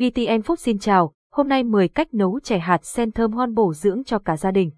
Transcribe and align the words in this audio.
VTN 0.00 0.40
Food 0.40 0.56
xin 0.56 0.78
chào, 0.78 1.12
hôm 1.32 1.48
nay 1.48 1.64
10 1.64 1.88
cách 1.88 2.14
nấu 2.14 2.40
chè 2.40 2.58
hạt 2.58 2.84
sen 2.84 3.12
thơm 3.12 3.36
ngon 3.36 3.54
bổ 3.54 3.74
dưỡng 3.74 4.04
cho 4.04 4.18
cả 4.18 4.36
gia 4.36 4.50
đình. 4.50 4.70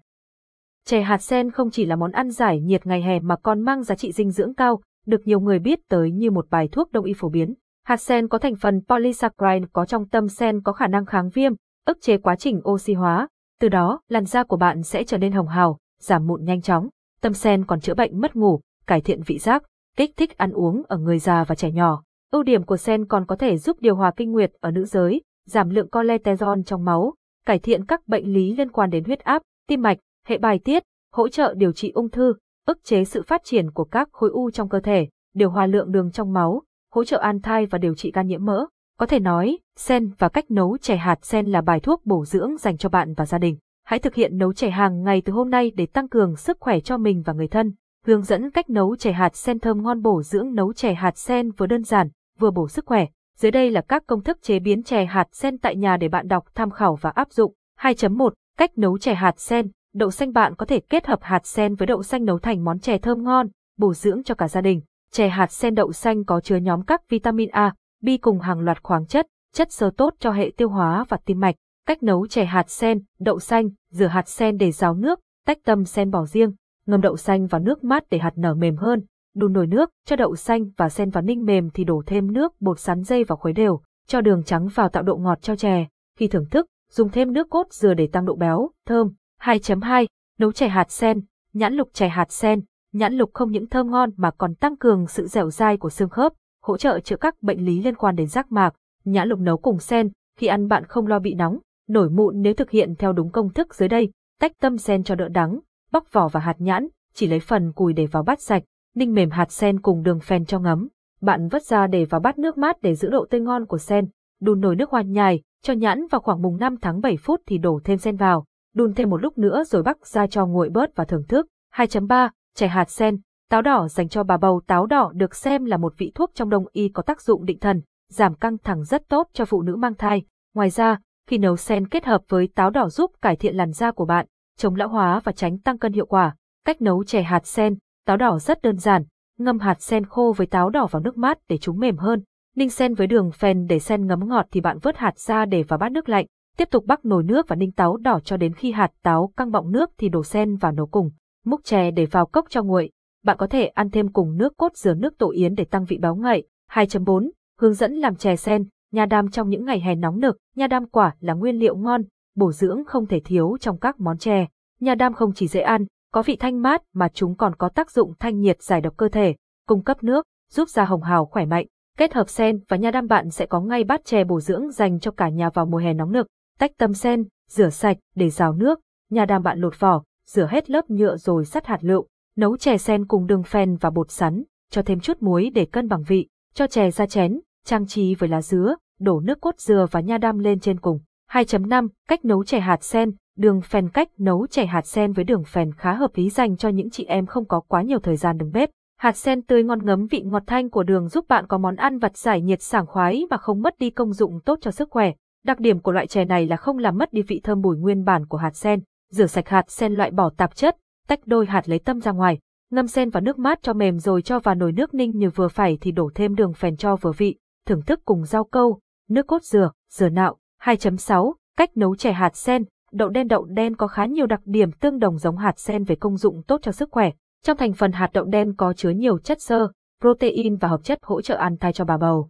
Chè 0.85 1.01
hạt 1.01 1.17
sen 1.17 1.51
không 1.51 1.71
chỉ 1.71 1.85
là 1.85 1.95
món 1.95 2.11
ăn 2.11 2.31
giải 2.31 2.59
nhiệt 2.59 2.87
ngày 2.87 3.01
hè 3.01 3.19
mà 3.19 3.35
còn 3.35 3.61
mang 3.61 3.83
giá 3.83 3.95
trị 3.95 4.11
dinh 4.11 4.31
dưỡng 4.31 4.55
cao, 4.55 4.81
được 5.05 5.21
nhiều 5.25 5.39
người 5.39 5.59
biết 5.59 5.79
tới 5.89 6.11
như 6.11 6.31
một 6.31 6.49
bài 6.49 6.69
thuốc 6.71 6.91
đông 6.91 7.05
y 7.05 7.13
phổ 7.13 7.29
biến. 7.29 7.53
Hạt 7.85 7.97
sen 7.97 8.27
có 8.27 8.37
thành 8.37 8.55
phần 8.55 8.81
polysaccharide 8.89 9.67
có 9.73 9.85
trong 9.85 10.09
tâm 10.09 10.29
sen 10.29 10.61
có 10.61 10.73
khả 10.73 10.87
năng 10.87 11.05
kháng 11.05 11.29
viêm, 11.29 11.53
ức 11.85 11.97
chế 12.01 12.17
quá 12.17 12.35
trình 12.35 12.61
oxy 12.69 12.93
hóa, 12.93 13.27
từ 13.59 13.69
đó 13.69 14.01
làn 14.09 14.25
da 14.25 14.43
của 14.43 14.57
bạn 14.57 14.83
sẽ 14.83 15.03
trở 15.03 15.17
nên 15.17 15.31
hồng 15.31 15.47
hào, 15.47 15.77
giảm 15.99 16.27
mụn 16.27 16.43
nhanh 16.43 16.61
chóng. 16.61 16.89
Tâm 17.21 17.33
sen 17.33 17.65
còn 17.65 17.79
chữa 17.79 17.93
bệnh 17.93 18.21
mất 18.21 18.35
ngủ, 18.35 18.61
cải 18.87 19.01
thiện 19.01 19.21
vị 19.25 19.37
giác, 19.37 19.63
kích 19.97 20.11
thích 20.17 20.37
ăn 20.37 20.51
uống 20.51 20.83
ở 20.87 20.97
người 20.97 21.19
già 21.19 21.43
và 21.43 21.55
trẻ 21.55 21.71
nhỏ. 21.71 22.03
Ưu 22.33 22.43
điểm 22.43 22.63
của 22.63 22.77
sen 22.77 23.05
còn 23.05 23.25
có 23.25 23.35
thể 23.35 23.57
giúp 23.57 23.77
điều 23.79 23.95
hòa 23.95 24.11
kinh 24.15 24.31
nguyệt 24.31 24.51
ở 24.59 24.71
nữ 24.71 24.85
giới, 24.85 25.21
giảm 25.47 25.69
lượng 25.69 25.87
cholesterol 25.91 26.59
trong 26.65 26.85
máu, 26.85 27.13
cải 27.45 27.59
thiện 27.59 27.85
các 27.85 28.07
bệnh 28.07 28.33
lý 28.33 28.55
liên 28.55 28.71
quan 28.71 28.89
đến 28.89 29.03
huyết 29.03 29.19
áp, 29.19 29.41
tim 29.67 29.81
mạch, 29.81 29.97
hệ 30.27 30.37
bài 30.37 30.59
tiết, 30.59 30.83
hỗ 31.11 31.29
trợ 31.29 31.53
điều 31.53 31.71
trị 31.71 31.91
ung 31.91 32.09
thư, 32.09 32.33
ức 32.65 32.83
chế 32.83 33.05
sự 33.05 33.21
phát 33.21 33.41
triển 33.43 33.71
của 33.71 33.83
các 33.83 34.09
khối 34.11 34.29
u 34.29 34.51
trong 34.51 34.69
cơ 34.69 34.79
thể, 34.79 35.07
điều 35.33 35.49
hòa 35.49 35.65
lượng 35.65 35.91
đường 35.91 36.11
trong 36.11 36.33
máu, 36.33 36.61
hỗ 36.93 37.03
trợ 37.03 37.17
an 37.17 37.41
thai 37.41 37.65
và 37.65 37.77
điều 37.77 37.95
trị 37.95 38.11
gan 38.11 38.27
nhiễm 38.27 38.45
mỡ. 38.45 38.65
Có 38.99 39.05
thể 39.05 39.19
nói, 39.19 39.57
sen 39.75 40.11
và 40.17 40.29
cách 40.29 40.51
nấu 40.51 40.77
chè 40.77 40.95
hạt 40.95 41.25
sen 41.25 41.45
là 41.45 41.61
bài 41.61 41.79
thuốc 41.79 42.05
bổ 42.05 42.25
dưỡng 42.25 42.57
dành 42.57 42.77
cho 42.77 42.89
bạn 42.89 43.13
và 43.13 43.25
gia 43.25 43.37
đình. 43.37 43.57
Hãy 43.85 43.99
thực 43.99 44.15
hiện 44.15 44.37
nấu 44.37 44.53
chè 44.53 44.69
hàng 44.69 45.03
ngày 45.03 45.21
từ 45.25 45.33
hôm 45.33 45.49
nay 45.49 45.71
để 45.75 45.85
tăng 45.85 46.09
cường 46.09 46.35
sức 46.35 46.57
khỏe 46.59 46.79
cho 46.79 46.97
mình 46.97 47.23
và 47.25 47.33
người 47.33 47.47
thân. 47.47 47.73
Hướng 48.05 48.21
dẫn 48.21 48.51
cách 48.51 48.69
nấu 48.69 48.95
chè 48.95 49.11
hạt 49.11 49.35
sen 49.35 49.59
thơm 49.59 49.83
ngon 49.83 50.01
bổ 50.01 50.23
dưỡng 50.23 50.55
nấu 50.55 50.73
chè 50.73 50.93
hạt 50.93 51.17
sen 51.17 51.51
vừa 51.51 51.65
đơn 51.65 51.83
giản, 51.83 52.09
vừa 52.39 52.51
bổ 52.51 52.67
sức 52.67 52.85
khỏe. 52.85 53.05
Dưới 53.37 53.51
đây 53.51 53.71
là 53.71 53.81
các 53.81 54.03
công 54.07 54.23
thức 54.23 54.37
chế 54.41 54.59
biến 54.59 54.83
chè 54.83 55.05
hạt 55.05 55.27
sen 55.31 55.57
tại 55.57 55.75
nhà 55.75 55.97
để 55.97 56.07
bạn 56.07 56.27
đọc 56.27 56.45
tham 56.55 56.71
khảo 56.71 56.95
và 56.95 57.09
áp 57.09 57.31
dụng. 57.31 57.53
2.1 57.79 58.29
Cách 58.57 58.77
nấu 58.77 58.97
chè 58.97 59.13
hạt 59.13 59.39
sen 59.39 59.71
Đậu 59.93 60.11
xanh 60.11 60.33
bạn 60.33 60.55
có 60.55 60.65
thể 60.65 60.79
kết 60.79 61.07
hợp 61.07 61.19
hạt 61.21 61.45
sen 61.45 61.75
với 61.75 61.85
đậu 61.85 62.03
xanh 62.03 62.25
nấu 62.25 62.39
thành 62.39 62.63
món 62.63 62.79
chè 62.79 62.97
thơm 62.97 63.23
ngon, 63.23 63.47
bổ 63.77 63.93
dưỡng 63.93 64.23
cho 64.23 64.35
cả 64.35 64.47
gia 64.47 64.61
đình. 64.61 64.81
Chè 65.11 65.29
hạt 65.29 65.51
sen 65.51 65.75
đậu 65.75 65.91
xanh 65.91 66.25
có 66.25 66.41
chứa 66.41 66.55
nhóm 66.55 66.83
các 66.85 67.09
vitamin 67.09 67.49
A, 67.49 67.73
B 68.01 68.09
cùng 68.21 68.39
hàng 68.39 68.59
loạt 68.59 68.83
khoáng 68.83 69.05
chất, 69.05 69.27
chất 69.53 69.71
xơ 69.71 69.91
tốt 69.97 70.13
cho 70.19 70.31
hệ 70.31 70.51
tiêu 70.57 70.69
hóa 70.69 71.05
và 71.09 71.17
tim 71.25 71.39
mạch. 71.39 71.55
Cách 71.87 72.03
nấu 72.03 72.27
chè 72.27 72.45
hạt 72.45 72.69
sen, 72.69 73.01
đậu 73.19 73.39
xanh, 73.39 73.69
rửa 73.91 74.07
hạt 74.07 74.27
sen 74.27 74.57
để 74.57 74.71
ráo 74.71 74.93
nước, 74.93 75.19
tách 75.45 75.57
tâm 75.65 75.85
sen 75.85 76.11
bỏ 76.11 76.25
riêng, 76.25 76.53
ngâm 76.85 77.01
đậu 77.01 77.17
xanh 77.17 77.47
vào 77.47 77.61
nước 77.61 77.83
mát 77.83 78.03
để 78.09 78.17
hạt 78.17 78.33
nở 78.35 78.53
mềm 78.53 78.75
hơn, 78.75 79.01
đun 79.35 79.53
nồi 79.53 79.67
nước, 79.67 79.89
cho 80.05 80.15
đậu 80.15 80.35
xanh 80.35 80.65
và 80.77 80.89
sen 80.89 81.09
vào 81.09 81.21
ninh 81.21 81.45
mềm 81.45 81.69
thì 81.69 81.83
đổ 81.83 82.03
thêm 82.05 82.33
nước 82.33 82.61
bột 82.61 82.79
sắn 82.79 83.03
dây 83.03 83.23
vào 83.23 83.37
khuấy 83.37 83.53
đều, 83.53 83.81
cho 84.07 84.21
đường 84.21 84.43
trắng 84.43 84.67
vào 84.75 84.89
tạo 84.89 85.03
độ 85.03 85.15
ngọt 85.15 85.41
cho 85.41 85.55
chè. 85.55 85.87
Khi 86.17 86.27
thưởng 86.27 86.45
thức, 86.51 86.65
dùng 86.91 87.09
thêm 87.09 87.33
nước 87.33 87.49
cốt 87.49 87.67
dừa 87.71 87.93
để 87.93 88.07
tăng 88.07 88.25
độ 88.25 88.35
béo, 88.35 88.69
thơm. 88.85 89.13
2.2 89.41 90.07
Nấu 90.39 90.51
chè 90.51 90.67
hạt 90.67 90.91
sen, 90.91 91.21
nhãn 91.53 91.73
lục 91.73 91.89
chè 91.93 92.07
hạt 92.07 92.31
sen, 92.31 92.61
nhãn 92.93 93.13
lục 93.13 93.29
không 93.33 93.51
những 93.51 93.67
thơm 93.67 93.91
ngon 93.91 94.09
mà 94.17 94.31
còn 94.31 94.55
tăng 94.55 94.77
cường 94.77 95.07
sự 95.07 95.27
dẻo 95.27 95.49
dai 95.49 95.77
của 95.77 95.89
xương 95.89 96.09
khớp, 96.09 96.33
hỗ 96.63 96.77
trợ 96.77 96.99
chữa 96.99 97.17
các 97.17 97.43
bệnh 97.43 97.65
lý 97.65 97.81
liên 97.81 97.95
quan 97.95 98.15
đến 98.15 98.27
giác 98.27 98.51
mạc. 98.51 98.73
Nhãn 99.05 99.29
lục 99.29 99.39
nấu 99.39 99.57
cùng 99.57 99.79
sen, 99.79 100.09
khi 100.37 100.47
ăn 100.47 100.67
bạn 100.67 100.85
không 100.85 101.07
lo 101.07 101.19
bị 101.19 101.33
nóng, 101.33 101.59
nổi 101.89 102.09
mụn 102.09 102.41
nếu 102.41 102.53
thực 102.53 102.69
hiện 102.69 102.95
theo 102.95 103.13
đúng 103.13 103.31
công 103.31 103.53
thức 103.53 103.75
dưới 103.75 103.89
đây, 103.89 104.11
tách 104.39 104.51
tâm 104.61 104.77
sen 104.77 105.03
cho 105.03 105.15
đỡ 105.15 105.27
đắng, 105.27 105.59
bóc 105.91 106.07
vỏ 106.11 106.27
và 106.27 106.39
hạt 106.39 106.55
nhãn, 106.59 106.87
chỉ 107.13 107.27
lấy 107.27 107.39
phần 107.39 107.71
cùi 107.73 107.93
để 107.93 108.05
vào 108.05 108.23
bát 108.23 108.41
sạch, 108.41 108.63
ninh 108.95 109.13
mềm 109.13 109.29
hạt 109.29 109.51
sen 109.51 109.79
cùng 109.79 110.03
đường 110.03 110.19
phèn 110.19 110.45
cho 110.45 110.59
ngấm. 110.59 110.87
Bạn 111.21 111.47
vớt 111.47 111.63
ra 111.63 111.87
để 111.87 112.05
vào 112.05 112.21
bát 112.21 112.37
nước 112.37 112.57
mát 112.57 112.81
để 112.81 112.95
giữ 112.95 113.09
độ 113.09 113.25
tươi 113.29 113.41
ngon 113.41 113.65
của 113.65 113.77
sen, 113.77 114.09
đun 114.41 114.61
nồi 114.61 114.75
nước 114.75 114.89
hoa 114.89 115.01
nhài, 115.01 115.41
cho 115.61 115.73
nhãn 115.73 116.07
vào 116.07 116.21
khoảng 116.21 116.41
mùng 116.41 116.57
5 116.57 116.75
tháng 116.81 117.01
7 117.01 117.17
phút 117.17 117.41
thì 117.45 117.57
đổ 117.57 117.79
thêm 117.83 117.97
sen 117.97 118.15
vào, 118.15 118.45
đun 118.75 118.93
thêm 118.93 119.09
một 119.09 119.21
lúc 119.21 119.37
nữa 119.37 119.63
rồi 119.67 119.83
bắc 119.83 120.07
ra 120.07 120.27
cho 120.27 120.45
nguội 120.45 120.69
bớt 120.69 120.95
và 120.95 121.05
thưởng 121.05 121.23
thức. 121.27 121.47
2.3 121.73 122.29
Chè 122.55 122.67
hạt 122.67 122.89
sen, 122.89 123.19
táo 123.49 123.61
đỏ 123.61 123.87
dành 123.87 124.09
cho 124.09 124.23
bà 124.23 124.37
bầu 124.37 124.61
táo 124.67 124.85
đỏ 124.85 125.11
được 125.15 125.35
xem 125.35 125.65
là 125.65 125.77
một 125.77 125.93
vị 125.97 126.11
thuốc 126.15 126.31
trong 126.33 126.49
đông 126.49 126.65
y 126.71 126.89
có 126.89 127.03
tác 127.03 127.21
dụng 127.21 127.45
định 127.45 127.59
thần, 127.59 127.81
giảm 128.09 128.35
căng 128.35 128.57
thẳng 128.57 128.83
rất 128.83 129.09
tốt 129.09 129.29
cho 129.33 129.45
phụ 129.45 129.61
nữ 129.61 129.75
mang 129.75 129.93
thai. 129.95 130.23
Ngoài 130.53 130.69
ra, 130.69 130.99
khi 131.27 131.37
nấu 131.37 131.57
sen 131.57 131.87
kết 131.87 132.05
hợp 132.05 132.21
với 132.29 132.49
táo 132.55 132.69
đỏ 132.69 132.89
giúp 132.89 133.11
cải 133.21 133.35
thiện 133.35 133.55
làn 133.55 133.71
da 133.71 133.91
của 133.91 134.05
bạn, 134.05 134.25
chống 134.57 134.75
lão 134.75 134.87
hóa 134.87 135.21
và 135.23 135.31
tránh 135.31 135.59
tăng 135.59 135.77
cân 135.77 135.93
hiệu 135.93 136.05
quả. 136.05 136.35
Cách 136.65 136.81
nấu 136.81 137.03
chè 137.03 137.21
hạt 137.21 137.47
sen, 137.47 137.77
táo 138.05 138.17
đỏ 138.17 138.39
rất 138.39 138.61
đơn 138.61 138.77
giản, 138.77 139.03
ngâm 139.37 139.59
hạt 139.59 139.81
sen 139.81 140.05
khô 140.05 140.33
với 140.37 140.47
táo 140.47 140.69
đỏ 140.69 140.87
vào 140.91 141.01
nước 141.01 141.17
mát 141.17 141.37
để 141.49 141.57
chúng 141.57 141.79
mềm 141.79 141.97
hơn. 141.97 142.23
Ninh 142.55 142.69
sen 142.69 142.93
với 142.93 143.07
đường 143.07 143.31
phèn 143.31 143.65
để 143.67 143.79
sen 143.79 144.07
ngấm 144.07 144.27
ngọt 144.27 144.45
thì 144.51 144.61
bạn 144.61 144.77
vớt 144.81 144.97
hạt 144.97 145.19
ra 145.19 145.45
để 145.45 145.63
vào 145.63 145.79
bát 145.79 145.91
nước 145.91 146.09
lạnh, 146.09 146.25
tiếp 146.57 146.67
tục 146.71 146.85
bắc 146.85 147.05
nồi 147.05 147.23
nước 147.23 147.47
và 147.47 147.55
ninh 147.55 147.71
táo 147.71 147.97
đỏ 147.97 148.19
cho 148.23 148.37
đến 148.37 148.53
khi 148.53 148.71
hạt 148.71 148.91
táo 149.03 149.31
căng 149.37 149.51
bọng 149.51 149.71
nước 149.71 149.91
thì 149.97 150.09
đổ 150.09 150.23
sen 150.23 150.55
vào 150.55 150.71
nấu 150.71 150.87
cùng. 150.87 151.11
Múc 151.45 151.63
chè 151.63 151.91
để 151.91 152.05
vào 152.05 152.25
cốc 152.25 152.45
cho 152.49 152.63
nguội. 152.63 152.91
Bạn 153.23 153.37
có 153.37 153.47
thể 153.47 153.65
ăn 153.65 153.89
thêm 153.89 154.11
cùng 154.11 154.37
nước 154.37 154.57
cốt 154.57 154.75
dừa 154.75 154.93
nước 154.93 155.17
tổ 155.17 155.31
yến 155.31 155.55
để 155.55 155.65
tăng 155.65 155.85
vị 155.85 155.97
béo 155.97 156.15
ngậy. 156.15 156.43
2.4 156.71 157.29
Hướng 157.59 157.73
dẫn 157.73 157.93
làm 157.93 158.15
chè 158.15 158.35
sen, 158.35 158.67
nha 158.91 159.05
đam 159.05 159.29
trong 159.29 159.49
những 159.49 159.65
ngày 159.65 159.79
hè 159.79 159.95
nóng 159.95 160.19
nực, 160.19 160.37
nha 160.55 160.67
đam 160.67 160.85
quả 160.85 161.15
là 161.19 161.33
nguyên 161.33 161.55
liệu 161.55 161.75
ngon, 161.75 162.01
bổ 162.35 162.51
dưỡng 162.51 162.85
không 162.85 163.05
thể 163.05 163.19
thiếu 163.25 163.57
trong 163.59 163.79
các 163.79 163.99
món 163.99 164.17
chè. 164.17 164.47
Nha 164.79 164.95
đam 164.95 165.13
không 165.13 165.33
chỉ 165.33 165.47
dễ 165.47 165.61
ăn, 165.61 165.85
có 166.13 166.21
vị 166.21 166.35
thanh 166.35 166.61
mát 166.61 166.81
mà 166.93 167.07
chúng 167.13 167.35
còn 167.35 167.55
có 167.55 167.69
tác 167.69 167.91
dụng 167.91 168.13
thanh 168.19 168.39
nhiệt 168.39 168.61
giải 168.61 168.81
độc 168.81 168.97
cơ 168.97 169.07
thể, 169.07 169.35
cung 169.67 169.83
cấp 169.83 170.03
nước, 170.03 170.25
giúp 170.51 170.69
da 170.69 170.85
hồng 170.85 171.01
hào 171.01 171.25
khỏe 171.25 171.45
mạnh. 171.45 171.65
Kết 171.97 172.13
hợp 172.13 172.29
sen 172.29 172.59
và 172.69 172.77
nha 172.77 172.91
đam 172.91 173.07
bạn 173.07 173.29
sẽ 173.29 173.45
có 173.45 173.61
ngay 173.61 173.83
bát 173.83 174.05
chè 174.05 174.23
bổ 174.23 174.39
dưỡng 174.39 174.71
dành 174.71 174.99
cho 174.99 175.11
cả 175.11 175.29
nhà 175.29 175.49
vào 175.49 175.65
mùa 175.65 175.77
hè 175.77 175.93
nóng 175.93 176.11
nực. 176.11 176.27
Tách 176.59 176.71
tâm 176.77 176.93
sen, 176.93 177.23
rửa 177.49 177.69
sạch 177.69 177.97
để 178.15 178.29
rào 178.29 178.53
nước, 178.53 178.79
nha 179.09 179.25
đam 179.25 179.43
bạn 179.43 179.59
lột 179.59 179.79
vỏ, 179.79 180.03
rửa 180.27 180.47
hết 180.49 180.69
lớp 180.69 180.89
nhựa 180.89 181.17
rồi 181.17 181.45
sắt 181.45 181.65
hạt 181.65 181.77
lựu, 181.81 182.07
nấu 182.35 182.57
chè 182.57 182.77
sen 182.77 183.07
cùng 183.07 183.27
đường 183.27 183.43
phèn 183.43 183.75
và 183.75 183.89
bột 183.89 184.11
sắn, 184.11 184.43
cho 184.71 184.81
thêm 184.81 184.99
chút 184.99 185.17
muối 185.21 185.51
để 185.53 185.65
cân 185.65 185.87
bằng 185.87 186.03
vị, 186.07 186.27
cho 186.53 186.67
chè 186.67 186.91
ra 186.91 187.05
chén, 187.05 187.39
trang 187.65 187.87
trí 187.87 188.15
với 188.15 188.29
lá 188.29 188.41
dứa, 188.41 188.75
đổ 188.99 189.19
nước 189.19 189.41
cốt 189.41 189.59
dừa 189.59 189.87
và 189.91 189.99
nha 189.99 190.17
đam 190.17 190.39
lên 190.39 190.59
trên 190.59 190.79
cùng. 190.79 190.99
2.5 191.33 191.87
Cách 192.07 192.25
nấu 192.25 192.43
chè 192.43 192.59
hạt 192.59 192.83
sen, 192.83 193.11
đường 193.37 193.61
phèn 193.61 193.89
cách 193.89 194.09
nấu 194.17 194.47
chè 194.47 194.65
hạt 194.65 194.87
sen 194.87 195.13
với 195.13 195.25
đường 195.25 195.43
phèn 195.43 195.71
khá 195.77 195.93
hợp 195.93 196.11
lý 196.15 196.29
dành 196.29 196.57
cho 196.57 196.69
những 196.69 196.89
chị 196.89 197.05
em 197.05 197.25
không 197.25 197.45
có 197.45 197.59
quá 197.59 197.81
nhiều 197.81 197.99
thời 197.99 198.15
gian 198.15 198.37
đứng 198.37 198.51
bếp. 198.51 198.69
Hạt 198.99 199.17
sen 199.17 199.41
tươi 199.41 199.63
ngon 199.63 199.85
ngấm 199.85 200.07
vị 200.07 200.21
ngọt 200.21 200.43
thanh 200.47 200.69
của 200.69 200.83
đường 200.83 201.07
giúp 201.07 201.25
bạn 201.27 201.47
có 201.47 201.57
món 201.57 201.75
ăn 201.75 201.99
vặt 201.99 202.17
giải 202.17 202.41
nhiệt 202.41 202.61
sảng 202.61 202.85
khoái 202.85 203.25
mà 203.29 203.37
không 203.37 203.61
mất 203.61 203.79
đi 203.79 203.89
công 203.89 204.13
dụng 204.13 204.39
tốt 204.45 204.59
cho 204.61 204.71
sức 204.71 204.89
khỏe. 204.91 205.11
Đặc 205.45 205.59
điểm 205.59 205.79
của 205.79 205.91
loại 205.91 206.07
chè 206.07 206.25
này 206.25 206.47
là 206.47 206.55
không 206.55 206.77
làm 206.77 206.97
mất 206.97 207.13
đi 207.13 207.21
vị 207.21 207.41
thơm 207.43 207.61
bùi 207.61 207.77
nguyên 207.77 208.03
bản 208.03 208.25
của 208.25 208.37
hạt 208.37 208.55
sen. 208.55 208.79
Rửa 209.11 209.27
sạch 209.27 209.49
hạt 209.49 209.71
sen 209.71 209.93
loại 209.93 210.11
bỏ 210.11 210.29
tạp 210.37 210.55
chất, 210.55 210.77
tách 211.07 211.19
đôi 211.25 211.45
hạt 211.45 211.69
lấy 211.69 211.79
tâm 211.79 212.01
ra 212.01 212.11
ngoài, 212.11 212.39
ngâm 212.71 212.87
sen 212.87 213.09
vào 213.09 213.21
nước 213.21 213.39
mát 213.39 213.59
cho 213.61 213.73
mềm 213.73 213.99
rồi 213.99 214.21
cho 214.21 214.39
vào 214.39 214.55
nồi 214.55 214.71
nước 214.71 214.93
ninh 214.93 215.11
như 215.15 215.29
vừa 215.29 215.47
phải 215.47 215.77
thì 215.81 215.91
đổ 215.91 216.11
thêm 216.15 216.35
đường 216.35 216.53
phèn 216.53 216.77
cho 216.77 216.95
vừa 216.95 217.11
vị, 217.11 217.37
thưởng 217.65 217.81
thức 217.81 218.01
cùng 218.05 218.25
rau 218.25 218.43
câu, 218.43 218.79
nước 219.09 219.27
cốt 219.27 219.43
dừa, 219.43 219.71
dừa 219.89 220.09
nạo. 220.09 220.37
2.6 220.63 221.33
Cách 221.57 221.77
nấu 221.77 221.95
chè 221.95 222.11
hạt 222.13 222.35
sen 222.35 222.65
Đậu 222.91 223.09
đen 223.09 223.27
Đậu 223.27 223.45
đen 223.45 223.75
có 223.75 223.87
khá 223.87 224.05
nhiều 224.05 224.25
đặc 224.25 224.41
điểm 224.45 224.71
tương 224.71 224.99
đồng 224.99 225.17
giống 225.17 225.37
hạt 225.37 225.59
sen 225.59 225.83
về 225.83 225.95
công 225.95 226.17
dụng 226.17 226.43
tốt 226.43 226.59
cho 226.61 226.71
sức 226.71 226.89
khỏe. 226.91 227.11
Trong 227.41 227.57
thành 227.57 227.73
phần 227.73 227.91
hạt 227.91 228.09
đậu 228.13 228.25
đen 228.25 228.55
có 228.57 228.73
chứa 228.73 228.89
nhiều 228.89 229.19
chất 229.19 229.41
xơ, 229.41 229.67
protein 230.01 230.55
và 230.55 230.67
hợp 230.67 230.83
chất 230.83 230.99
hỗ 231.01 231.21
trợ 231.21 231.35
ăn 231.35 231.57
thai 231.57 231.73
cho 231.73 231.85
bà 231.85 231.97
bầu. 231.97 232.29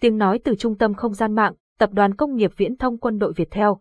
Tiếng 0.00 0.18
nói 0.18 0.40
từ 0.44 0.54
Trung 0.58 0.78
tâm 0.78 0.94
Không 0.94 1.14
gian 1.14 1.34
mạng, 1.34 1.54
Tập 1.78 1.90
đoàn 1.92 2.14
Công 2.16 2.36
nghiệp 2.36 2.50
Viễn 2.56 2.76
thông 2.76 2.98
Quân 2.98 3.18
đội 3.18 3.32
Việt 3.32 3.48
Theo. 3.50 3.80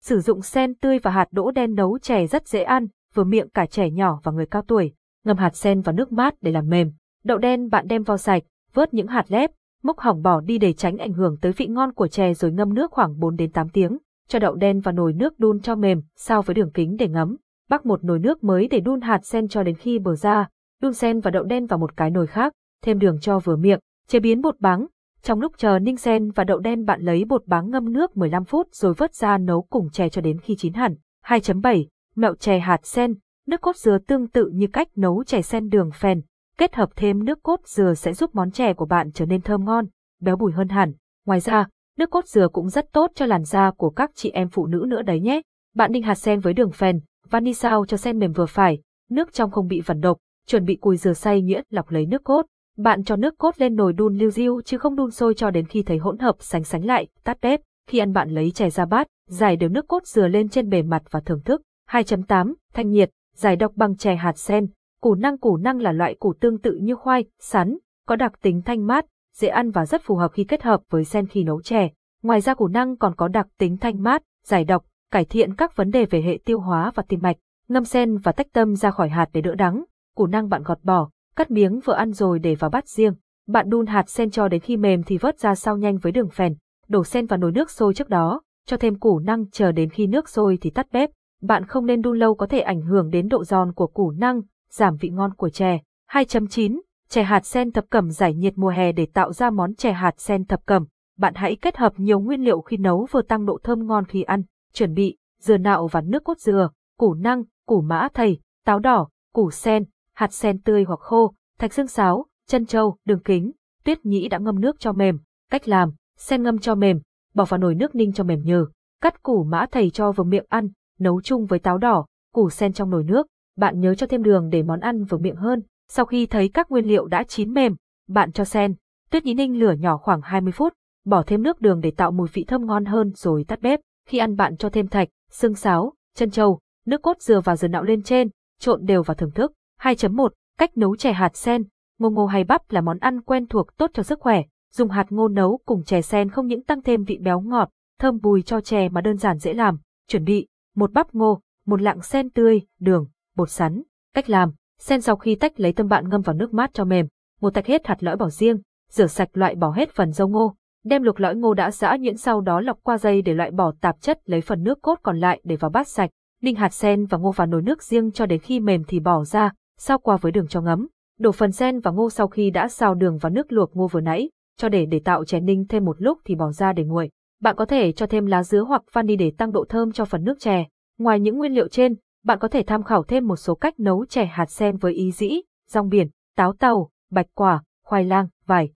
Sử 0.00 0.20
dụng 0.20 0.42
sen 0.42 0.74
tươi 0.74 0.98
và 0.98 1.10
hạt 1.10 1.28
đỗ 1.30 1.50
đen 1.50 1.74
nấu 1.74 1.98
chè 1.98 2.26
rất 2.26 2.48
dễ 2.48 2.62
ăn, 2.62 2.88
vừa 3.14 3.24
miệng 3.24 3.48
cả 3.48 3.66
trẻ 3.66 3.90
nhỏ 3.90 4.20
và 4.22 4.32
người 4.32 4.46
cao 4.46 4.62
tuổi. 4.62 4.92
Ngâm 5.24 5.36
hạt 5.36 5.56
sen 5.56 5.80
vào 5.80 5.94
nước 5.94 6.12
mát 6.12 6.34
để 6.40 6.52
làm 6.52 6.68
mềm. 6.68 6.92
Đậu 7.24 7.38
đen 7.38 7.68
bạn 7.70 7.88
đem 7.88 8.02
vào 8.02 8.18
sạch, 8.18 8.42
vớt 8.74 8.94
những 8.94 9.06
hạt 9.06 9.24
lép, 9.28 9.50
múc 9.82 9.98
hỏng 9.98 10.22
bỏ 10.22 10.40
đi 10.40 10.58
để 10.58 10.72
tránh 10.72 10.98
ảnh 10.98 11.12
hưởng 11.12 11.36
tới 11.40 11.52
vị 11.52 11.66
ngon 11.66 11.92
của 11.92 12.08
chè 12.08 12.34
rồi 12.34 12.52
ngâm 12.52 12.74
nước 12.74 12.90
khoảng 12.92 13.20
4 13.20 13.36
đến 13.36 13.52
8 13.52 13.68
tiếng. 13.68 13.98
Cho 14.28 14.38
đậu 14.38 14.54
đen 14.54 14.80
vào 14.80 14.92
nồi 14.92 15.12
nước 15.12 15.38
đun 15.38 15.60
cho 15.60 15.74
mềm, 15.74 16.02
sao 16.16 16.42
với 16.42 16.54
đường 16.54 16.70
kính 16.70 16.96
để 16.96 17.08
ngấm. 17.08 17.36
Bắc 17.68 17.86
một 17.86 18.04
nồi 18.04 18.18
nước 18.18 18.44
mới 18.44 18.68
để 18.68 18.80
đun 18.80 19.00
hạt 19.00 19.26
sen 19.26 19.48
cho 19.48 19.62
đến 19.62 19.74
khi 19.74 19.98
bờ 19.98 20.14
ra, 20.14 20.48
đun 20.82 20.92
sen 20.92 21.20
và 21.20 21.30
đậu 21.30 21.42
đen 21.44 21.66
vào 21.66 21.78
một 21.78 21.96
cái 21.96 22.10
nồi 22.10 22.26
khác, 22.26 22.52
thêm 22.82 22.98
đường 22.98 23.20
cho 23.20 23.38
vừa 23.38 23.56
miệng, 23.56 23.80
chế 24.08 24.20
biến 24.20 24.40
bột 24.40 24.60
báng. 24.60 24.86
Trong 25.22 25.40
lúc 25.40 25.52
chờ 25.58 25.78
ninh 25.78 25.96
sen 25.96 26.30
và 26.30 26.44
đậu 26.44 26.58
đen 26.58 26.84
bạn 26.84 27.00
lấy 27.00 27.24
bột 27.24 27.46
báng 27.46 27.70
ngâm 27.70 27.92
nước 27.92 28.16
15 28.16 28.44
phút 28.44 28.68
rồi 28.72 28.94
vớt 28.94 29.14
ra 29.14 29.38
nấu 29.38 29.62
cùng 29.62 29.90
chè 29.90 30.08
cho 30.08 30.20
đến 30.20 30.38
khi 30.38 30.56
chín 30.56 30.72
hẳn. 30.72 30.94
2.7 31.24 31.84
Mẹo 32.18 32.34
chè 32.34 32.58
hạt 32.58 32.86
sen, 32.86 33.14
nước 33.46 33.60
cốt 33.60 33.76
dừa 33.76 33.98
tương 33.98 34.28
tự 34.28 34.50
như 34.54 34.66
cách 34.72 34.88
nấu 34.96 35.24
chè 35.24 35.42
sen 35.42 35.68
đường 35.68 35.90
phèn, 36.00 36.20
kết 36.58 36.74
hợp 36.74 36.90
thêm 36.96 37.24
nước 37.24 37.42
cốt 37.42 37.60
dừa 37.66 37.94
sẽ 37.94 38.12
giúp 38.12 38.30
món 38.34 38.50
chè 38.50 38.72
của 38.72 38.86
bạn 38.86 39.12
trở 39.12 39.26
nên 39.26 39.42
thơm 39.42 39.64
ngon, 39.64 39.86
béo 40.20 40.36
bùi 40.36 40.52
hơn 40.52 40.68
hẳn. 40.68 40.92
Ngoài 41.26 41.40
ra, 41.40 41.68
nước 41.98 42.10
cốt 42.10 42.26
dừa 42.26 42.48
cũng 42.48 42.68
rất 42.68 42.92
tốt 42.92 43.10
cho 43.14 43.26
làn 43.26 43.44
da 43.44 43.70
của 43.70 43.90
các 43.90 44.10
chị 44.14 44.30
em 44.30 44.48
phụ 44.48 44.66
nữ 44.66 44.84
nữa 44.88 45.02
đấy 45.02 45.20
nhé. 45.20 45.40
Bạn 45.74 45.92
ninh 45.92 46.02
hạt 46.02 46.14
sen 46.14 46.40
với 46.40 46.52
đường 46.52 46.70
phèn, 46.70 47.00
vani 47.30 47.54
sao 47.54 47.86
cho 47.86 47.96
sen 47.96 48.18
mềm 48.18 48.32
vừa 48.32 48.46
phải, 48.46 48.78
nước 49.10 49.32
trong 49.32 49.50
không 49.50 49.66
bị 49.66 49.80
vẩn 49.80 50.00
độc, 50.00 50.18
chuẩn 50.46 50.64
bị 50.64 50.76
cùi 50.76 50.96
dừa 50.96 51.12
xay 51.12 51.42
nhuyễn 51.42 51.64
lọc 51.70 51.90
lấy 51.90 52.06
nước 52.06 52.24
cốt. 52.24 52.46
Bạn 52.76 53.04
cho 53.04 53.16
nước 53.16 53.38
cốt 53.38 53.60
lên 53.60 53.76
nồi 53.76 53.92
đun 53.92 54.16
liu 54.16 54.30
riu 54.30 54.60
chứ 54.62 54.78
không 54.78 54.96
đun 54.96 55.10
sôi 55.10 55.34
cho 55.34 55.50
đến 55.50 55.66
khi 55.66 55.82
thấy 55.82 55.98
hỗn 55.98 56.18
hợp 56.18 56.36
sánh 56.38 56.64
sánh 56.64 56.84
lại, 56.84 57.08
tắt 57.24 57.38
bếp. 57.42 57.60
Khi 57.88 57.98
ăn 57.98 58.12
bạn 58.12 58.30
lấy 58.30 58.50
chè 58.50 58.70
ra 58.70 58.84
bát, 58.84 59.06
giải 59.28 59.56
đều 59.56 59.68
nước 59.68 59.88
cốt 59.88 60.06
dừa 60.06 60.28
lên 60.28 60.48
trên 60.48 60.68
bề 60.68 60.82
mặt 60.82 61.02
và 61.10 61.20
thưởng 61.20 61.40
thức. 61.44 61.62
2.8. 61.88 62.54
Thanh 62.72 62.90
nhiệt, 62.90 63.10
giải 63.34 63.56
độc 63.56 63.72
bằng 63.76 63.96
chè 63.96 64.14
hạt 64.14 64.38
sen. 64.38 64.66
Củ 65.00 65.14
năng 65.14 65.38
củ 65.38 65.56
năng 65.56 65.80
là 65.80 65.92
loại 65.92 66.14
củ 66.14 66.34
tương 66.40 66.58
tự 66.58 66.78
như 66.82 66.94
khoai, 66.94 67.24
sắn, 67.40 67.78
có 68.06 68.16
đặc 68.16 68.32
tính 68.42 68.62
thanh 68.64 68.86
mát, 68.86 69.06
dễ 69.34 69.48
ăn 69.48 69.70
và 69.70 69.86
rất 69.86 70.02
phù 70.04 70.16
hợp 70.16 70.32
khi 70.32 70.44
kết 70.44 70.62
hợp 70.62 70.80
với 70.90 71.04
sen 71.04 71.26
khi 71.26 71.44
nấu 71.44 71.62
chè. 71.62 71.88
Ngoài 72.22 72.40
ra 72.40 72.54
củ 72.54 72.68
năng 72.68 72.96
còn 72.96 73.14
có 73.14 73.28
đặc 73.28 73.46
tính 73.58 73.76
thanh 73.76 74.02
mát, 74.02 74.22
giải 74.44 74.64
độc, 74.64 74.84
cải 75.12 75.24
thiện 75.24 75.54
các 75.54 75.76
vấn 75.76 75.90
đề 75.90 76.04
về 76.04 76.22
hệ 76.22 76.38
tiêu 76.44 76.60
hóa 76.60 76.92
và 76.94 77.02
tim 77.08 77.20
mạch. 77.22 77.36
Ngâm 77.68 77.84
sen 77.84 78.16
và 78.16 78.32
tách 78.32 78.52
tâm 78.52 78.76
ra 78.76 78.90
khỏi 78.90 79.08
hạt 79.08 79.28
để 79.32 79.40
đỡ 79.40 79.54
đắng. 79.54 79.84
Củ 80.16 80.26
năng 80.26 80.48
bạn 80.48 80.62
gọt 80.62 80.78
bỏ, 80.82 81.10
cắt 81.36 81.50
miếng 81.50 81.80
vừa 81.84 81.94
ăn 81.94 82.12
rồi 82.12 82.38
để 82.38 82.54
vào 82.54 82.70
bát 82.70 82.88
riêng. 82.88 83.14
Bạn 83.46 83.68
đun 83.68 83.86
hạt 83.86 84.10
sen 84.10 84.30
cho 84.30 84.48
đến 84.48 84.60
khi 84.60 84.76
mềm 84.76 85.02
thì 85.02 85.18
vớt 85.18 85.38
ra 85.38 85.54
sau 85.54 85.76
nhanh 85.76 85.98
với 85.98 86.12
đường 86.12 86.30
phèn. 86.30 86.54
Đổ 86.88 87.04
sen 87.04 87.26
vào 87.26 87.38
nồi 87.38 87.52
nước 87.52 87.70
sôi 87.70 87.94
trước 87.94 88.08
đó, 88.08 88.42
cho 88.66 88.76
thêm 88.76 88.98
củ 88.98 89.18
năng 89.18 89.50
chờ 89.50 89.72
đến 89.72 89.90
khi 89.90 90.06
nước 90.06 90.28
sôi 90.28 90.58
thì 90.60 90.70
tắt 90.70 90.86
bếp. 90.92 91.10
Bạn 91.42 91.64
không 91.64 91.86
nên 91.86 92.02
đun 92.02 92.18
lâu 92.18 92.34
có 92.34 92.46
thể 92.46 92.60
ảnh 92.60 92.80
hưởng 92.80 93.10
đến 93.10 93.28
độ 93.28 93.44
giòn 93.44 93.72
của 93.72 93.86
củ 93.86 94.10
năng, 94.10 94.40
giảm 94.70 94.96
vị 94.96 95.08
ngon 95.08 95.34
của 95.34 95.48
chè. 95.48 95.80
2.9 96.10 96.80
Chè 97.08 97.22
hạt 97.22 97.46
sen 97.46 97.72
thập 97.72 97.84
cẩm 97.90 98.10
giải 98.10 98.34
nhiệt 98.34 98.58
mùa 98.58 98.68
hè 98.68 98.92
để 98.92 99.06
tạo 99.06 99.32
ra 99.32 99.50
món 99.50 99.74
chè 99.74 99.92
hạt 99.92 100.20
sen 100.20 100.44
thập 100.44 100.66
cẩm. 100.66 100.86
Bạn 101.18 101.34
hãy 101.36 101.56
kết 101.56 101.76
hợp 101.76 101.92
nhiều 101.96 102.20
nguyên 102.20 102.44
liệu 102.44 102.60
khi 102.60 102.76
nấu 102.76 103.06
vừa 103.10 103.22
tăng 103.22 103.46
độ 103.46 103.58
thơm 103.62 103.86
ngon 103.86 104.04
khi 104.04 104.22
ăn. 104.22 104.42
Chuẩn 104.72 104.94
bị 104.94 105.16
dừa 105.40 105.56
nạo 105.56 105.86
và 105.86 106.00
nước 106.00 106.24
cốt 106.24 106.38
dừa, 106.38 106.70
củ 106.98 107.14
năng, 107.14 107.42
củ 107.66 107.80
mã 107.80 108.08
thầy, 108.14 108.40
táo 108.64 108.78
đỏ, 108.78 109.08
củ 109.32 109.50
sen, 109.50 109.84
hạt 110.14 110.32
sen 110.32 110.60
tươi 110.62 110.84
hoặc 110.84 111.00
khô, 111.00 111.34
thạch 111.58 111.72
xương 111.72 111.86
sáo, 111.86 112.26
chân 112.46 112.66
trâu, 112.66 112.96
đường 113.04 113.22
kính, 113.22 113.52
tuyết 113.84 114.06
nhĩ 114.06 114.28
đã 114.28 114.38
ngâm 114.38 114.60
nước 114.60 114.80
cho 114.80 114.92
mềm. 114.92 115.18
Cách 115.50 115.68
làm: 115.68 115.90
sen 116.16 116.42
ngâm 116.42 116.58
cho 116.58 116.74
mềm, 116.74 117.00
bỏ 117.34 117.44
vào 117.44 117.58
nồi 117.58 117.74
nước 117.74 117.94
ninh 117.94 118.12
cho 118.12 118.24
mềm 118.24 118.42
nhừ, 118.42 118.66
cắt 119.00 119.22
củ 119.22 119.44
mã 119.44 119.66
thầy 119.70 119.90
cho 119.90 120.12
vào 120.12 120.24
miệng 120.24 120.46
ăn, 120.48 120.68
nấu 120.98 121.20
chung 121.20 121.46
với 121.46 121.58
táo 121.58 121.78
đỏ, 121.78 122.06
củ 122.34 122.50
sen 122.50 122.72
trong 122.72 122.90
nồi 122.90 123.04
nước. 123.04 123.26
Bạn 123.56 123.80
nhớ 123.80 123.94
cho 123.94 124.06
thêm 124.06 124.22
đường 124.22 124.48
để 124.48 124.62
món 124.62 124.80
ăn 124.80 125.04
vừa 125.04 125.18
miệng 125.18 125.36
hơn. 125.36 125.62
Sau 125.88 126.04
khi 126.04 126.26
thấy 126.26 126.48
các 126.48 126.70
nguyên 126.70 126.84
liệu 126.84 127.06
đã 127.06 127.24
chín 127.24 127.52
mềm, 127.52 127.74
bạn 128.08 128.32
cho 128.32 128.44
sen, 128.44 128.74
tuyết 129.10 129.24
nhí 129.24 129.34
ninh 129.34 129.58
lửa 129.58 129.72
nhỏ 129.72 129.96
khoảng 129.96 130.20
20 130.22 130.52
phút, 130.52 130.72
bỏ 131.04 131.22
thêm 131.22 131.42
nước 131.42 131.60
đường 131.60 131.80
để 131.80 131.90
tạo 131.90 132.10
mùi 132.10 132.28
vị 132.32 132.44
thơm 132.48 132.66
ngon 132.66 132.84
hơn 132.84 133.12
rồi 133.14 133.44
tắt 133.48 133.60
bếp. 133.60 133.80
Khi 134.08 134.18
ăn 134.18 134.36
bạn 134.36 134.56
cho 134.56 134.70
thêm 134.70 134.88
thạch, 134.88 135.08
xương 135.30 135.54
sáo, 135.54 135.92
chân 136.14 136.30
trâu, 136.30 136.60
nước 136.86 137.02
cốt 137.02 137.20
dừa 137.20 137.40
và 137.40 137.56
dừa 137.56 137.68
nạo 137.68 137.82
lên 137.82 138.02
trên, 138.02 138.28
trộn 138.60 138.86
đều 138.86 139.02
và 139.02 139.14
thưởng 139.14 139.30
thức. 139.30 139.52
2.1 139.80 140.28
Cách 140.58 140.76
nấu 140.76 140.96
chè 140.96 141.12
hạt 141.12 141.36
sen 141.36 141.64
Ngô 141.98 142.10
ngô 142.10 142.26
hay 142.26 142.44
bắp 142.44 142.72
là 142.72 142.80
món 142.80 142.98
ăn 142.98 143.20
quen 143.20 143.46
thuộc 143.46 143.76
tốt 143.76 143.90
cho 143.94 144.02
sức 144.02 144.20
khỏe. 144.20 144.42
Dùng 144.72 144.90
hạt 144.90 145.06
ngô 145.10 145.28
nấu 145.28 145.60
cùng 145.64 145.84
chè 145.84 146.02
sen 146.02 146.30
không 146.30 146.46
những 146.46 146.62
tăng 146.62 146.82
thêm 146.82 147.04
vị 147.04 147.18
béo 147.22 147.40
ngọt, 147.40 147.68
thơm 147.98 148.18
bùi 148.22 148.42
cho 148.42 148.60
chè 148.60 148.88
mà 148.88 149.00
đơn 149.00 149.16
giản 149.16 149.38
dễ 149.38 149.54
làm. 149.54 149.78
Chuẩn 150.08 150.24
bị 150.24 150.46
một 150.78 150.92
bắp 150.92 151.14
ngô, 151.14 151.40
một 151.66 151.82
lạng 151.82 152.02
sen 152.02 152.30
tươi, 152.30 152.60
đường, 152.80 153.06
bột 153.36 153.50
sắn. 153.50 153.82
Cách 154.14 154.30
làm 154.30 154.52
Sen 154.80 155.00
sau 155.00 155.16
khi 155.16 155.34
tách 155.34 155.60
lấy 155.60 155.72
tâm 155.72 155.88
bạn 155.88 156.08
ngâm 156.08 156.20
vào 156.20 156.36
nước 156.36 156.54
mát 156.54 156.70
cho 156.74 156.84
mềm, 156.84 157.06
một 157.40 157.54
tách 157.54 157.66
hết 157.66 157.86
hạt 157.86 158.02
lõi 158.02 158.16
bỏ 158.16 158.28
riêng, 158.28 158.58
rửa 158.90 159.06
sạch 159.06 159.28
loại 159.32 159.54
bỏ 159.54 159.70
hết 159.70 159.90
phần 159.90 160.12
dâu 160.12 160.28
ngô, 160.28 160.54
đem 160.84 161.02
luộc 161.02 161.20
lõi 161.20 161.36
ngô 161.36 161.54
đã 161.54 161.70
giã 161.70 161.96
nhuyễn 161.96 162.16
sau 162.16 162.40
đó 162.40 162.60
lọc 162.60 162.78
qua 162.82 162.98
dây 162.98 163.22
để 163.22 163.34
loại 163.34 163.50
bỏ 163.50 163.72
tạp 163.80 164.00
chất 164.00 164.20
lấy 164.24 164.40
phần 164.40 164.62
nước 164.62 164.78
cốt 164.82 164.98
còn 165.02 165.18
lại 165.18 165.40
để 165.44 165.56
vào 165.56 165.70
bát 165.70 165.88
sạch, 165.88 166.10
ninh 166.42 166.54
hạt 166.54 166.68
sen 166.68 167.06
và 167.06 167.18
ngô 167.18 167.30
vào 167.30 167.46
nồi 167.46 167.62
nước 167.62 167.82
riêng 167.82 168.10
cho 168.12 168.26
đến 168.26 168.40
khi 168.40 168.60
mềm 168.60 168.84
thì 168.84 169.00
bỏ 169.00 169.24
ra, 169.24 169.52
sao 169.78 169.98
qua 169.98 170.16
với 170.16 170.32
đường 170.32 170.48
cho 170.48 170.60
ngấm. 170.60 170.88
Đổ 171.18 171.32
phần 171.32 171.52
sen 171.52 171.80
và 171.80 171.90
ngô 171.90 172.10
sau 172.10 172.28
khi 172.28 172.50
đã 172.50 172.68
xào 172.68 172.94
đường 172.94 173.18
vào 173.18 173.30
nước 173.30 173.52
luộc 173.52 173.76
ngô 173.76 173.86
vừa 173.86 174.00
nãy, 174.00 174.30
cho 174.56 174.68
để 174.68 174.86
để 174.86 175.00
tạo 175.04 175.24
chè 175.24 175.40
ninh 175.40 175.66
thêm 175.68 175.84
một 175.84 175.96
lúc 175.98 176.18
thì 176.24 176.34
bỏ 176.34 176.52
ra 176.52 176.72
để 176.72 176.84
nguội. 176.84 177.10
Bạn 177.40 177.56
có 177.56 177.64
thể 177.64 177.92
cho 177.92 178.06
thêm 178.06 178.26
lá 178.26 178.42
dứa 178.42 178.60
hoặc 178.60 178.82
vani 178.92 179.16
để 179.16 179.32
tăng 179.38 179.52
độ 179.52 179.64
thơm 179.68 179.92
cho 179.92 180.04
phần 180.04 180.24
nước 180.24 180.40
chè. 180.40 180.64
Ngoài 180.98 181.20
những 181.20 181.38
nguyên 181.38 181.52
liệu 181.52 181.68
trên, 181.68 181.94
bạn 182.24 182.38
có 182.38 182.48
thể 182.48 182.62
tham 182.66 182.82
khảo 182.82 183.02
thêm 183.02 183.26
một 183.26 183.36
số 183.36 183.54
cách 183.54 183.80
nấu 183.80 184.06
chè 184.06 184.24
hạt 184.24 184.50
sen 184.50 184.76
với 184.76 184.92
ý 184.92 185.12
dĩ, 185.12 185.40
rong 185.68 185.88
biển, 185.88 186.08
táo 186.36 186.52
tàu, 186.52 186.90
bạch 187.10 187.26
quả, 187.34 187.62
khoai 187.84 188.04
lang, 188.04 188.28
vải. 188.46 188.70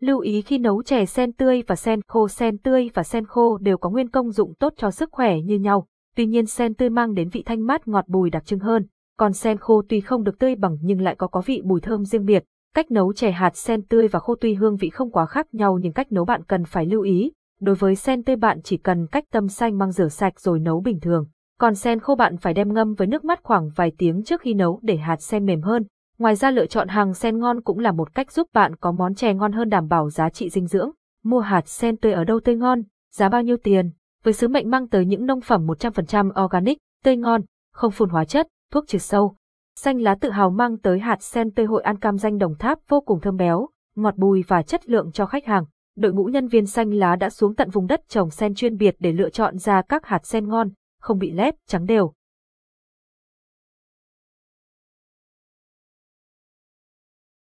Lưu 0.00 0.18
ý 0.18 0.42
khi 0.42 0.58
nấu 0.58 0.82
chè 0.82 1.06
sen 1.06 1.32
tươi 1.32 1.62
và 1.66 1.76
sen 1.76 2.00
khô 2.06 2.28
sen 2.28 2.58
tươi 2.58 2.90
và 2.94 3.02
sen 3.02 3.26
khô 3.26 3.58
đều 3.58 3.78
có 3.78 3.90
nguyên 3.90 4.10
công 4.10 4.30
dụng 4.30 4.54
tốt 4.54 4.72
cho 4.76 4.90
sức 4.90 5.08
khỏe 5.12 5.40
như 5.40 5.58
nhau, 5.58 5.86
tuy 6.16 6.26
nhiên 6.26 6.46
sen 6.46 6.74
tươi 6.74 6.90
mang 6.90 7.14
đến 7.14 7.28
vị 7.28 7.42
thanh 7.46 7.66
mát 7.66 7.88
ngọt 7.88 8.08
bùi 8.08 8.30
đặc 8.30 8.44
trưng 8.46 8.60
hơn, 8.60 8.86
còn 9.18 9.32
sen 9.32 9.58
khô 9.58 9.82
tuy 9.88 10.00
không 10.00 10.24
được 10.24 10.38
tươi 10.38 10.54
bằng 10.54 10.78
nhưng 10.82 11.00
lại 11.00 11.14
có 11.14 11.26
có 11.26 11.42
vị 11.46 11.62
bùi 11.64 11.80
thơm 11.80 12.04
riêng 12.04 12.24
biệt. 12.24 12.44
Cách 12.74 12.90
nấu 12.90 13.12
chè 13.12 13.30
hạt 13.30 13.56
sen 13.56 13.82
tươi 13.82 14.08
và 14.08 14.20
khô 14.20 14.34
tuy 14.40 14.54
hương 14.54 14.76
vị 14.76 14.90
không 14.90 15.10
quá 15.10 15.26
khác 15.26 15.54
nhau 15.54 15.78
nhưng 15.82 15.92
cách 15.92 16.12
nấu 16.12 16.24
bạn 16.24 16.44
cần 16.44 16.64
phải 16.64 16.86
lưu 16.86 17.02
ý. 17.02 17.32
Đối 17.60 17.74
với 17.74 17.96
sen 17.96 18.22
tươi 18.22 18.36
bạn 18.36 18.62
chỉ 18.62 18.76
cần 18.76 19.06
cách 19.06 19.24
tâm 19.32 19.48
xanh 19.48 19.78
mang 19.78 19.92
rửa 19.92 20.08
sạch 20.08 20.40
rồi 20.40 20.60
nấu 20.60 20.80
bình 20.80 21.00
thường. 21.00 21.26
Còn 21.58 21.74
sen 21.74 22.00
khô 22.00 22.14
bạn 22.14 22.36
phải 22.36 22.54
đem 22.54 22.72
ngâm 22.72 22.94
với 22.94 23.06
nước 23.06 23.24
mắt 23.24 23.40
khoảng 23.42 23.70
vài 23.76 23.92
tiếng 23.98 24.22
trước 24.24 24.40
khi 24.40 24.54
nấu 24.54 24.80
để 24.82 24.96
hạt 24.96 25.22
sen 25.22 25.46
mềm 25.46 25.62
hơn. 25.62 25.84
Ngoài 26.18 26.36
ra 26.36 26.50
lựa 26.50 26.66
chọn 26.66 26.88
hàng 26.88 27.14
sen 27.14 27.38
ngon 27.38 27.60
cũng 27.60 27.78
là 27.78 27.92
một 27.92 28.14
cách 28.14 28.32
giúp 28.32 28.48
bạn 28.54 28.76
có 28.76 28.92
món 28.92 29.14
chè 29.14 29.34
ngon 29.34 29.52
hơn 29.52 29.68
đảm 29.68 29.88
bảo 29.88 30.10
giá 30.10 30.28
trị 30.28 30.48
dinh 30.48 30.66
dưỡng. 30.66 30.90
Mua 31.24 31.40
hạt 31.40 31.68
sen 31.68 31.96
tươi 31.96 32.12
ở 32.12 32.24
đâu 32.24 32.40
tươi 32.40 32.56
ngon, 32.56 32.82
giá 33.12 33.28
bao 33.28 33.42
nhiêu 33.42 33.56
tiền? 33.56 33.90
Với 34.24 34.32
sứ 34.32 34.48
mệnh 34.48 34.70
mang 34.70 34.88
tới 34.88 35.06
những 35.06 35.26
nông 35.26 35.40
phẩm 35.40 35.66
100% 35.66 36.44
organic, 36.44 36.78
tươi 37.04 37.16
ngon, 37.16 37.40
không 37.72 37.90
phun 37.90 38.08
hóa 38.08 38.24
chất, 38.24 38.48
thuốc 38.72 38.84
trừ 38.86 38.98
sâu. 38.98 39.36
Xanh 39.76 40.00
lá 40.00 40.14
tự 40.14 40.30
hào 40.30 40.50
mang 40.50 40.78
tới 40.78 40.98
hạt 40.98 41.22
sen 41.22 41.50
tươi 41.50 41.66
hội 41.66 41.82
an 41.82 41.98
cam 41.98 42.18
danh 42.18 42.38
Đồng 42.38 42.54
Tháp 42.54 42.78
vô 42.88 43.00
cùng 43.00 43.20
thơm 43.20 43.36
béo, 43.36 43.68
ngọt 43.96 44.16
bùi 44.16 44.44
và 44.48 44.62
chất 44.62 44.88
lượng 44.88 45.12
cho 45.12 45.26
khách 45.26 45.46
hàng. 45.46 45.64
Đội 45.98 46.12
ngũ 46.12 46.24
nhân 46.24 46.48
viên 46.48 46.66
xanh 46.66 46.90
lá 46.90 47.16
đã 47.16 47.30
xuống 47.30 47.54
tận 47.54 47.70
vùng 47.70 47.86
đất 47.86 48.08
trồng 48.08 48.30
sen 48.30 48.54
chuyên 48.54 48.76
biệt 48.76 48.96
để 48.98 49.12
lựa 49.12 49.30
chọn 49.30 49.58
ra 49.58 49.82
các 49.88 50.06
hạt 50.06 50.26
sen 50.26 50.48
ngon, 50.48 50.70
không 51.00 51.18
bị 51.18 51.30
lép, 51.30 51.54
trắng 51.66 51.86
đều. 51.86 52.12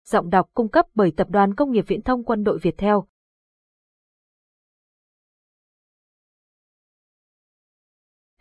Giọng 0.05 0.29
đọc 0.29 0.49
cung 0.53 0.69
cấp 0.69 0.85
bởi 0.95 1.11
Tập 1.17 1.27
đoàn 1.29 1.55
Công 1.55 1.71
nghiệp 1.71 1.85
Viễn 1.87 2.01
thông 2.01 2.23
Quân 2.23 2.43
đội 2.43 2.59
Việt 2.61 2.75
Theo. 2.77 3.07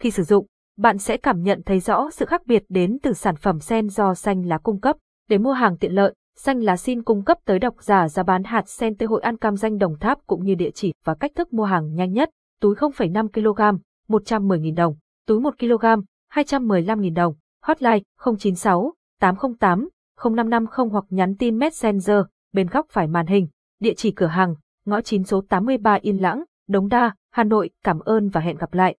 Khi 0.00 0.10
sử 0.10 0.22
dụng, 0.22 0.46
bạn 0.76 0.98
sẽ 0.98 1.16
cảm 1.16 1.42
nhận 1.42 1.62
thấy 1.66 1.80
rõ 1.80 2.10
sự 2.10 2.26
khác 2.26 2.46
biệt 2.46 2.62
đến 2.68 2.98
từ 3.02 3.12
sản 3.12 3.36
phẩm 3.36 3.60
sen 3.60 3.88
do 3.88 4.14
xanh 4.14 4.46
lá 4.46 4.58
cung 4.58 4.80
cấp. 4.80 4.96
Để 5.28 5.38
mua 5.38 5.52
hàng 5.52 5.76
tiện 5.78 5.92
lợi, 5.92 6.14
xanh 6.36 6.60
lá 6.60 6.76
xin 6.76 7.02
cung 7.02 7.24
cấp 7.24 7.38
tới 7.44 7.58
độc 7.58 7.82
giả 7.82 8.08
giá 8.08 8.22
bán 8.22 8.44
hạt 8.44 8.68
sen 8.68 8.96
tới 8.96 9.06
hội 9.06 9.20
an 9.20 9.36
cam 9.36 9.56
danh 9.56 9.78
Đồng 9.78 9.98
Tháp 9.98 10.18
cũng 10.26 10.44
như 10.44 10.54
địa 10.54 10.70
chỉ 10.70 10.92
và 11.04 11.14
cách 11.14 11.32
thức 11.34 11.52
mua 11.52 11.64
hàng 11.64 11.94
nhanh 11.94 12.12
nhất, 12.12 12.30
túi 12.60 12.74
0,5 12.74 13.28
kg, 13.28 13.78
110.000 14.08 14.74
đồng, 14.74 14.96
túi 15.26 15.40
1 15.40 15.58
kg, 15.58 15.84
215.000 16.32 17.14
đồng, 17.14 17.34
hotline 17.62 18.00
096 18.24 18.92
808 19.20 19.88
0550 20.24 20.88
hoặc 20.92 21.04
nhắn 21.10 21.36
tin 21.38 21.58
Messenger 21.58 22.18
bên 22.52 22.66
góc 22.66 22.86
phải 22.90 23.06
màn 23.06 23.26
hình, 23.26 23.48
địa 23.80 23.94
chỉ 23.96 24.10
cửa 24.10 24.26
hàng, 24.26 24.54
ngõ 24.84 25.00
9 25.00 25.24
số 25.24 25.40
83 25.48 25.98
Yên 26.02 26.22
Lãng, 26.22 26.44
Đống 26.68 26.88
Đa, 26.88 27.14
Hà 27.30 27.44
Nội. 27.44 27.70
Cảm 27.84 28.00
ơn 28.00 28.28
và 28.28 28.40
hẹn 28.40 28.56
gặp 28.56 28.74
lại. 28.74 28.96